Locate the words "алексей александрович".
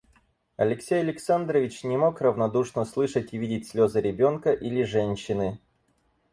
0.57-1.83